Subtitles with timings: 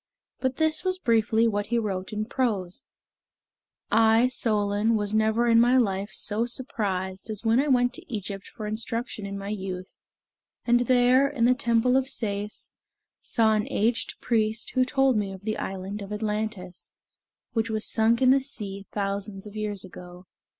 [0.39, 2.87] But this was briefly what he wrote in prose:
[3.91, 8.47] "I, Solon, was never in my life so surprised as when I went to Egypt
[8.47, 9.97] for instruction in my youth,
[10.65, 12.73] and there, in the temple of Sais,
[13.19, 16.95] saw an aged priest who told me of the island of Atlantis,
[17.53, 20.25] which was sunk in the sea thousands of years ago.